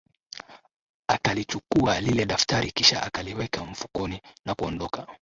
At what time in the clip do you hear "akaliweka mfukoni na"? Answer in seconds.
3.03-4.55